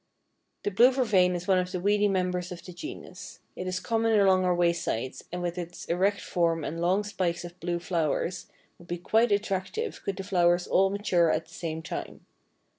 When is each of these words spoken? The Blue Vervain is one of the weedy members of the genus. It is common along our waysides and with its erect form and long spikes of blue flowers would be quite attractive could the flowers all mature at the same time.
The 0.63 0.71
Blue 0.71 0.89
Vervain 0.89 1.35
is 1.35 1.47
one 1.47 1.59
of 1.59 1.71
the 1.71 1.79
weedy 1.79 2.07
members 2.07 2.51
of 2.51 2.65
the 2.65 2.73
genus. 2.73 3.39
It 3.55 3.67
is 3.67 3.79
common 3.79 4.19
along 4.19 4.45
our 4.45 4.55
waysides 4.55 5.25
and 5.31 5.43
with 5.43 5.59
its 5.59 5.85
erect 5.85 6.21
form 6.21 6.63
and 6.63 6.81
long 6.81 7.03
spikes 7.03 7.45
of 7.45 7.59
blue 7.59 7.77
flowers 7.77 8.47
would 8.79 8.87
be 8.87 8.97
quite 8.97 9.31
attractive 9.31 10.01
could 10.03 10.17
the 10.17 10.23
flowers 10.23 10.65
all 10.65 10.89
mature 10.89 11.29
at 11.29 11.45
the 11.45 11.53
same 11.53 11.83
time. 11.83 12.25